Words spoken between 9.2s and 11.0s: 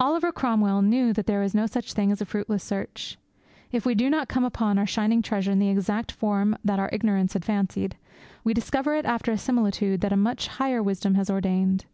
a similitude that a much higher